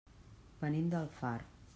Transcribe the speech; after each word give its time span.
Venim 0.63 0.89
d'Alfarb. 0.93 1.65